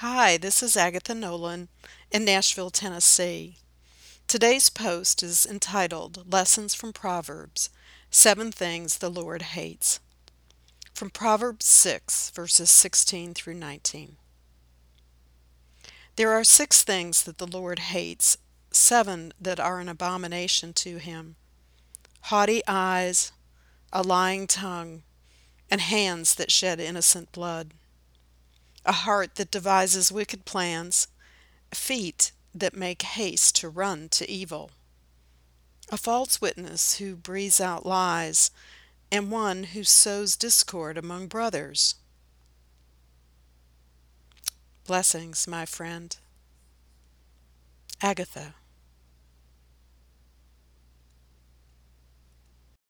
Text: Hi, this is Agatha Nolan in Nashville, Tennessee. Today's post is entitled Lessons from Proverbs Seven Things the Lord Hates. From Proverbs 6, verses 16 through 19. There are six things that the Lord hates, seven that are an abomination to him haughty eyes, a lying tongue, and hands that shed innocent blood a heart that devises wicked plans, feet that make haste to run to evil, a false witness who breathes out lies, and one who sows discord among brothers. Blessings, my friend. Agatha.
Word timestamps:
Hi, 0.00 0.36
this 0.36 0.62
is 0.62 0.76
Agatha 0.76 1.14
Nolan 1.14 1.68
in 2.12 2.26
Nashville, 2.26 2.68
Tennessee. 2.68 3.56
Today's 4.26 4.68
post 4.68 5.22
is 5.22 5.46
entitled 5.46 6.30
Lessons 6.30 6.74
from 6.74 6.92
Proverbs 6.92 7.70
Seven 8.10 8.52
Things 8.52 8.98
the 8.98 9.08
Lord 9.08 9.40
Hates. 9.40 10.00
From 10.92 11.08
Proverbs 11.08 11.64
6, 11.64 12.28
verses 12.28 12.68
16 12.68 13.32
through 13.32 13.54
19. 13.54 14.18
There 16.16 16.32
are 16.32 16.44
six 16.44 16.82
things 16.82 17.22
that 17.22 17.38
the 17.38 17.46
Lord 17.46 17.78
hates, 17.78 18.36
seven 18.70 19.32
that 19.40 19.58
are 19.58 19.80
an 19.80 19.88
abomination 19.88 20.74
to 20.74 20.98
him 20.98 21.36
haughty 22.24 22.60
eyes, 22.68 23.32
a 23.94 24.02
lying 24.02 24.46
tongue, 24.46 25.04
and 25.70 25.80
hands 25.80 26.34
that 26.34 26.52
shed 26.52 26.80
innocent 26.80 27.32
blood 27.32 27.72
a 28.86 28.92
heart 28.92 29.34
that 29.34 29.50
devises 29.50 30.12
wicked 30.12 30.44
plans, 30.44 31.08
feet 31.72 32.32
that 32.54 32.74
make 32.74 33.02
haste 33.02 33.56
to 33.56 33.68
run 33.68 34.08
to 34.10 34.30
evil, 34.30 34.70
a 35.90 35.96
false 35.96 36.40
witness 36.40 36.98
who 36.98 37.16
breathes 37.16 37.60
out 37.60 37.84
lies, 37.84 38.50
and 39.12 39.30
one 39.30 39.64
who 39.64 39.84
sows 39.84 40.36
discord 40.36 40.96
among 40.96 41.28
brothers. 41.28 41.96
Blessings, 44.86 45.46
my 45.46 45.66
friend. 45.66 46.16
Agatha. 48.02 48.54